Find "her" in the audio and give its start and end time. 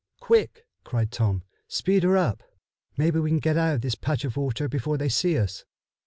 2.01-2.17